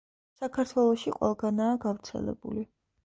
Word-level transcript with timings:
საქართველოში 0.43 1.13
ყველგანაა 1.17 1.77
გავრცელებული. 1.87 2.67